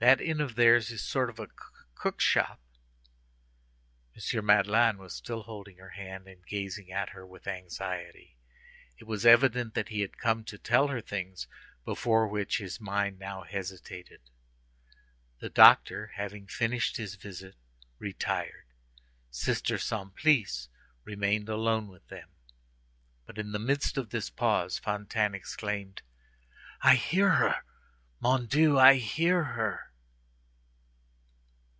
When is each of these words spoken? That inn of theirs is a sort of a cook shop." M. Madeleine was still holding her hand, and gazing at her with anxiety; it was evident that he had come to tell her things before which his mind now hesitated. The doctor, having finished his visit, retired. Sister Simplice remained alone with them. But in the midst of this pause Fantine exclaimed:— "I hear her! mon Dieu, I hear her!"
That 0.00 0.20
inn 0.20 0.40
of 0.40 0.56
theirs 0.56 0.90
is 0.90 1.00
a 1.00 1.04
sort 1.04 1.30
of 1.30 1.38
a 1.38 1.46
cook 1.94 2.20
shop." 2.20 2.60
M. 4.16 4.44
Madeleine 4.44 4.98
was 4.98 5.14
still 5.14 5.44
holding 5.44 5.76
her 5.76 5.90
hand, 5.90 6.26
and 6.26 6.44
gazing 6.44 6.90
at 6.90 7.10
her 7.10 7.24
with 7.24 7.46
anxiety; 7.46 8.36
it 8.98 9.04
was 9.04 9.24
evident 9.24 9.74
that 9.74 9.90
he 9.90 10.00
had 10.00 10.18
come 10.18 10.42
to 10.46 10.58
tell 10.58 10.88
her 10.88 11.00
things 11.00 11.46
before 11.84 12.26
which 12.26 12.58
his 12.58 12.80
mind 12.80 13.20
now 13.20 13.44
hesitated. 13.44 14.20
The 15.38 15.50
doctor, 15.50 16.08
having 16.08 16.48
finished 16.48 16.96
his 16.96 17.14
visit, 17.14 17.54
retired. 18.00 18.66
Sister 19.30 19.78
Simplice 19.78 20.66
remained 21.04 21.48
alone 21.48 21.86
with 21.86 22.08
them. 22.08 22.28
But 23.24 23.38
in 23.38 23.52
the 23.52 23.60
midst 23.60 23.96
of 23.96 24.10
this 24.10 24.30
pause 24.30 24.80
Fantine 24.80 25.36
exclaimed:— 25.36 26.02
"I 26.80 26.96
hear 26.96 27.30
her! 27.36 27.62
mon 28.18 28.46
Dieu, 28.46 28.76
I 28.76 28.94
hear 28.94 29.44
her!" 29.44 29.90